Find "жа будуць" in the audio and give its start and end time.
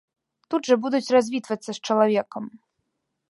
0.69-1.13